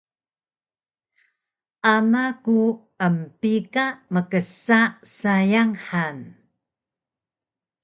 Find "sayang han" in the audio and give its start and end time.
5.17-6.17